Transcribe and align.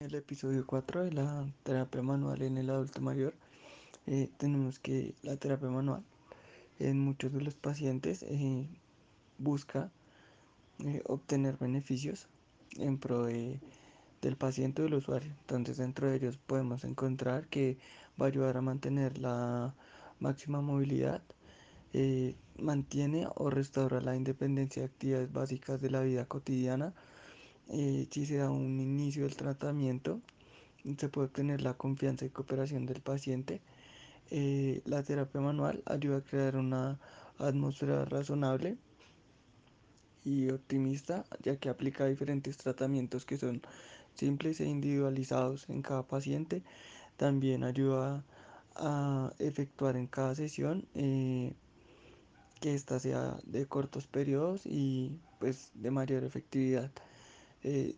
El 0.00 0.14
episodio 0.14 0.66
4 0.66 1.04
de 1.04 1.12
la 1.14 1.46
terapia 1.62 2.02
manual 2.02 2.42
en 2.42 2.58
el 2.58 2.68
adulto 2.68 3.00
mayor, 3.00 3.32
eh, 4.06 4.28
tenemos 4.36 4.78
que 4.78 5.14
la 5.22 5.38
terapia 5.38 5.70
manual 5.70 6.04
en 6.78 7.00
muchos 7.00 7.32
de 7.32 7.40
los 7.40 7.54
pacientes 7.54 8.22
eh, 8.22 8.68
busca 9.38 9.90
eh, 10.80 11.00
obtener 11.06 11.56
beneficios 11.56 12.28
en 12.76 12.98
pro 12.98 13.24
de, 13.24 13.58
del 14.20 14.36
paciente 14.36 14.82
o 14.82 14.84
del 14.84 14.94
usuario. 14.94 15.32
Entonces 15.40 15.78
dentro 15.78 16.10
de 16.10 16.16
ellos 16.16 16.36
podemos 16.36 16.84
encontrar 16.84 17.48
que 17.48 17.78
va 18.20 18.26
a 18.26 18.28
ayudar 18.28 18.58
a 18.58 18.60
mantener 18.60 19.16
la 19.16 19.74
máxima 20.20 20.60
movilidad, 20.60 21.22
mantiene 22.58 23.28
o 23.34 23.48
restaura 23.48 24.02
la 24.02 24.14
independencia 24.14 24.82
de 24.82 24.88
actividades 24.88 25.32
básicas 25.32 25.80
de 25.80 25.90
la 25.90 26.02
vida 26.02 26.26
cotidiana, 26.26 26.92
si 27.68 28.26
se 28.26 28.36
da 28.36 28.50
un 28.50 28.80
inicio 28.80 29.24
del 29.24 29.36
tratamiento 29.36 30.20
se 30.96 31.08
puede 31.08 31.26
obtener 31.26 31.62
la 31.62 31.74
confianza 31.74 32.24
y 32.24 32.30
cooperación 32.30 32.86
del 32.86 33.00
paciente. 33.00 33.60
Eh, 34.30 34.82
la 34.84 35.02
terapia 35.02 35.40
manual 35.40 35.82
ayuda 35.86 36.18
a 36.18 36.20
crear 36.20 36.56
una 36.56 36.98
atmósfera 37.38 38.04
razonable 38.04 38.76
y 40.24 40.50
optimista, 40.50 41.24
ya 41.42 41.56
que 41.56 41.68
aplica 41.68 42.06
diferentes 42.06 42.56
tratamientos 42.56 43.24
que 43.24 43.36
son 43.36 43.62
simples 44.14 44.60
e 44.60 44.66
individualizados 44.66 45.68
en 45.68 45.82
cada 45.82 46.04
paciente. 46.04 46.62
También 47.16 47.64
ayuda 47.64 48.24
a 48.76 49.32
efectuar 49.38 49.96
en 49.96 50.06
cada 50.06 50.34
sesión 50.34 50.86
eh, 50.94 51.52
que 52.60 52.74
ésta 52.74 52.98
sea 53.00 53.38
de 53.44 53.66
cortos 53.66 54.06
periodos 54.06 54.62
y 54.66 55.18
pues 55.38 55.70
de 55.74 55.90
mayor 55.90 56.24
efectividad. 56.24 56.90
Eh, 57.66 57.96